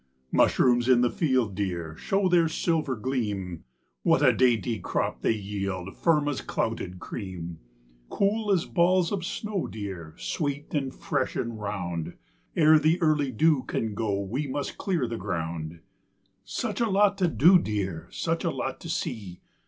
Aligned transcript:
Mushrooms 0.31 0.89
in 0.89 1.01
the 1.01 1.11
field, 1.11 1.53
dear, 1.53 1.95
Show 1.95 2.27
their 2.27 2.47
silver 2.47 2.95
gleam. 2.95 3.65
What 4.01 4.23
a 4.23 4.33
dainty 4.33 4.79
crop 4.79 5.21
they 5.21 5.35
yield 5.35 5.95
Firm 5.95 6.27
as 6.27 6.41
clouted 6.41 6.97
cream, 6.99 7.59
Cool 8.09 8.51
as 8.51 8.65
balls 8.65 9.11
of 9.11 9.23
snow, 9.23 9.67
dear, 9.67 10.15
Sweet 10.17 10.73
and 10.73 10.91
fresh 10.91 11.35
and 11.35 11.61
round! 11.61 12.15
Ere 12.55 12.79
the 12.79 12.99
early 12.99 13.31
dew 13.31 13.61
can 13.61 13.93
go 13.93 14.19
We 14.19 14.47
must 14.47 14.79
clear 14.79 15.05
the 15.07 15.17
ground. 15.17 15.81
Such 16.43 16.81
a 16.81 16.89
lot 16.89 17.15
to 17.19 17.27
do, 17.27 17.59
dear, 17.59 18.07
Such 18.09 18.43
a 18.43 18.49
lot 18.49 18.79
to 18.79 18.89
see! 18.89 19.39